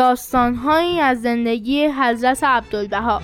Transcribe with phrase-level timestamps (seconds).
[0.00, 3.22] داستانهایی از زندگی حضرت عبدالبها.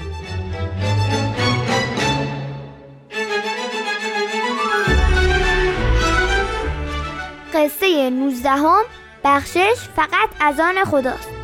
[7.54, 8.82] قصه 19 هم
[9.24, 11.35] بخشش فقط از آن خداست.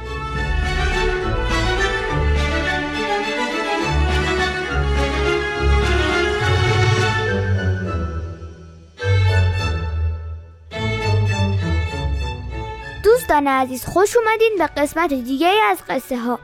[13.32, 16.38] دوستان عزیز خوش اومدین به قسمت دیگه از قصه ها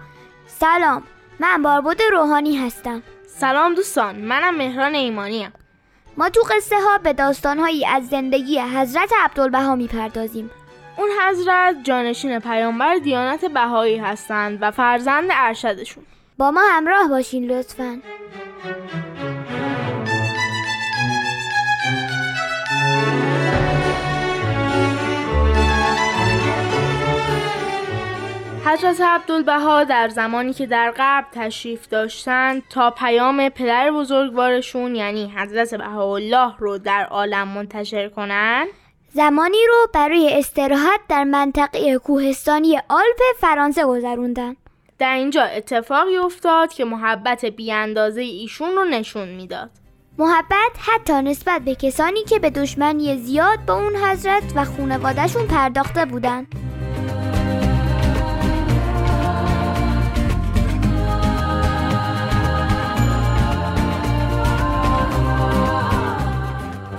[0.47, 1.03] سلام
[1.39, 3.03] من باربود روحانی هستم.
[3.27, 5.53] سلام دوستان منم مهران ایمانیم
[6.17, 10.51] ما تو قصه ها به داستان هایی از زندگی حضرت عبدالبها می‌پردازیم.
[10.97, 16.05] اون حضرت جانشین پیامبر دیانت بهایی هستند و فرزند ارشدشون.
[16.39, 17.99] با ما همراه باشین لطفاً.
[28.69, 35.75] حضرت عبدالبها در زمانی که در غرب تشریف داشتند تا پیام پدر بزرگوارشون یعنی حضرت
[35.75, 38.69] بهاءالله رو در عالم منتشر کنند
[39.11, 44.57] زمانی رو برای استراحت در منطقه کوهستانی آلپ فرانسه گذروندن.
[44.99, 49.71] در اینجا اتفاقی افتاد که محبت بیاندازه ایشون رو نشون می‌داد.
[50.19, 56.05] محبت حتی نسبت به کسانی که به دشمنی زیاد با اون حضرت و خونوادهشون پرداخته
[56.05, 56.68] بودند.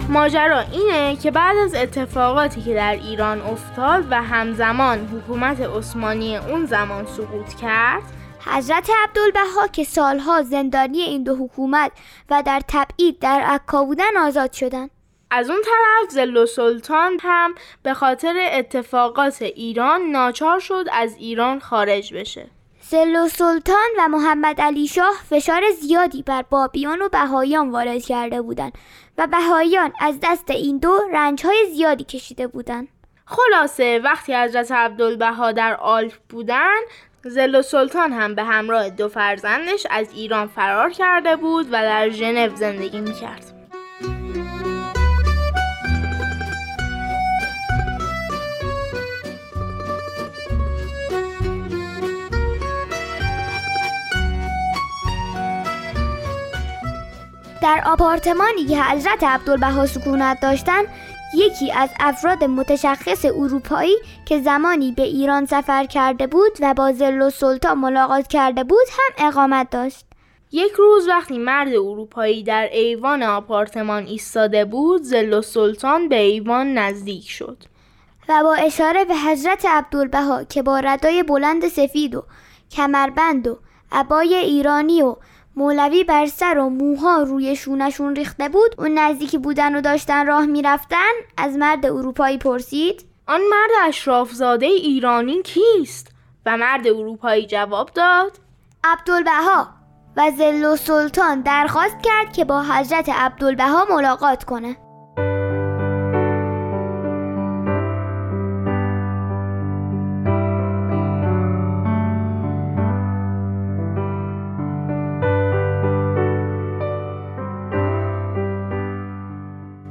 [0.09, 6.65] ماجرا اینه که بعد از اتفاقاتی که در ایران افتاد و همزمان حکومت عثمانی اون
[6.65, 8.03] زمان سقوط کرد
[8.45, 11.91] حضرت عبدالبها که سالها زندانی این دو حکومت
[12.29, 14.89] و در تبعید در عکا بودن آزاد شدن
[15.31, 22.13] از اون طرف زل سلطان هم به خاطر اتفاقات ایران ناچار شد از ایران خارج
[22.13, 22.58] بشه.
[22.91, 28.71] زل سلطان و محمد علی شاه فشار زیادی بر بابیان و بهاییان وارد کرده بودند
[29.17, 32.87] و بهاییان از دست این دو رنجهای زیادی کشیده بودند.
[33.25, 36.79] خلاصه وقتی حضرت عبدالبها در آلپ بودن
[37.23, 42.55] زل سلطان هم به همراه دو فرزندش از ایران فرار کرده بود و در ژنو
[42.55, 43.58] زندگی می‌کرد.
[57.61, 60.85] در آپارتمانی که حضرت عبدالبها سکونت داشتند
[61.33, 67.21] یکی از افراد متشخص اروپایی که زمانی به ایران سفر کرده بود و با زل
[67.21, 70.05] و سلطان ملاقات کرده بود هم اقامت داشت.
[70.51, 76.73] یک روز وقتی مرد اروپایی در ایوان آپارتمان ایستاده بود زل و سلطان به ایوان
[76.73, 77.57] نزدیک شد.
[78.29, 82.23] و با اشاره به حضرت عبدالبها که با ردای بلند سفید و
[82.71, 83.57] کمربند و
[83.91, 85.15] عبای ایرانی و
[85.59, 88.75] مولوی بر سر و موها روی شونشون ریخته بود.
[88.77, 91.11] اون نزدیکی بودن و داشتن راه می‌رفتن.
[91.37, 93.05] از مرد اروپایی پرسید.
[93.27, 96.07] آن مرد اشرافزاده ایرانی کیست؟
[96.45, 98.31] و مرد اروپایی جواب داد.
[98.83, 99.67] عبدالبها.
[100.17, 104.77] و زل و سلطان درخواست کرد که با حضرت عبدالبها ملاقات کنه.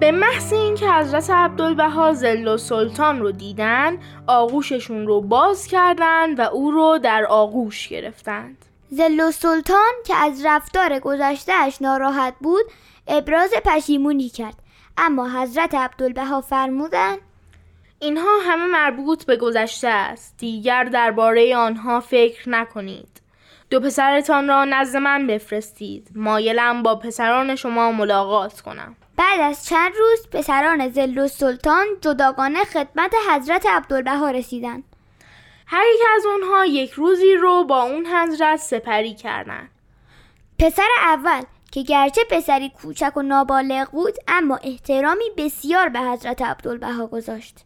[0.09, 6.43] به محض اینکه حضرت عبدالبها زل و سلطان رو دیدن آغوششون رو باز کردند و
[6.43, 8.65] او رو در آغوش گرفتند.
[8.91, 12.65] زل و سلطان که از رفتار گذشتهش ناراحت بود
[13.09, 14.55] ابراز پشیمونی کرد.
[14.99, 17.19] اما حضرت عبدالبها فرمودند
[17.99, 20.35] اینها همه مربوط به گذشته است.
[20.39, 23.21] دیگر درباره آنها فکر نکنید.
[23.71, 26.09] دو پسرتان را نزد من بفرستید.
[26.15, 28.97] مایلم با پسران شما ملاقات کنم.
[29.19, 34.85] بعد از چند روز پسران زل و سلطان جداگانه خدمت حضرت عبدالبها رسیدند.
[35.67, 39.71] هر یک از اونها یک روزی رو با اون حضرت سپری کردند.
[40.59, 41.43] پسر اول
[41.73, 47.59] که گرچه پسری کوچک و نابالغ بود اما احترامی بسیار به حضرت عبدالبها گذاشت.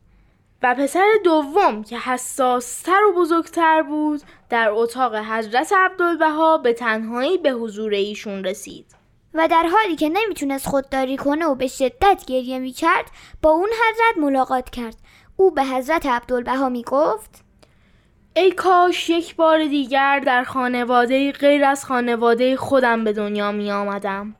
[0.62, 7.50] و پسر دوم که حساستر و بزرگتر بود در اتاق حضرت عبدالبها به تنهایی به
[7.50, 9.01] حضور ایشون رسید.
[9.34, 13.10] و در حالی که نمی‌تونست خودداری کنه و به شدت گریه می‌کرد
[13.42, 14.96] با اون حضرت ملاقات کرد
[15.36, 17.44] او به حضرت عبدالبها می‌گفت
[18.36, 24.36] ای کاش یک بار دیگر در خانواده غیر از خانواده خودم به دنیا می آمدم.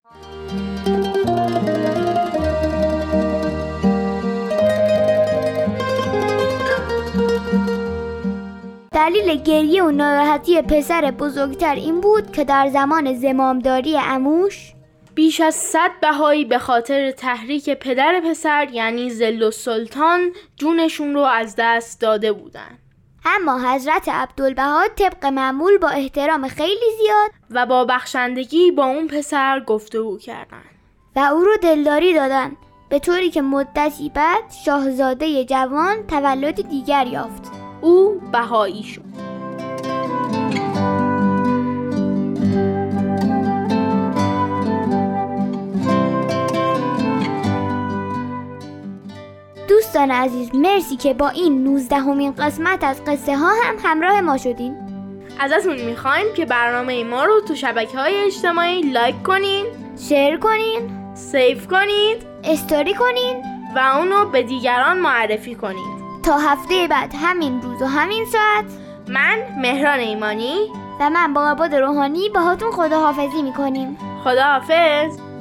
[8.93, 14.73] دلیل گریه و ناراحتی پسر بزرگتر این بود که در زمان زمامداری اموش
[15.15, 21.21] بیش از صد بهایی به خاطر تحریک پدر پسر یعنی زل و سلطان جونشون رو
[21.21, 22.79] از دست داده بودن.
[23.25, 29.61] اما حضرت عبدالبها طبق معمول با احترام خیلی زیاد و با بخشندگی با اون پسر
[29.61, 30.63] گفتگو کردن.
[31.17, 32.57] و او رو دلداری دادن
[32.89, 37.53] به طوری که مدتی بعد شاهزاده جوان تولد دیگر یافت.
[37.81, 39.32] او بهایی شد.
[50.03, 54.37] دوستان عزیز مرسی که با این 19 همین قسمت از قصه ها هم همراه ما
[54.37, 54.77] شدین.
[55.41, 59.67] ازتون می‌خوایم که برنامه ما رو تو شبکه های اجتماعی لایک کنین
[60.09, 63.43] شیر کنین سیف کنید استوری کنین
[63.77, 68.65] و اونو به دیگران معرفی کنید تا هفته بعد همین روز و همین ساعت.
[69.09, 70.57] من مهران ایمانی
[71.01, 73.99] و من با عباد روحانی باهاتون خداحافظی می‌کنیم.
[74.25, 75.32] خداحافظ.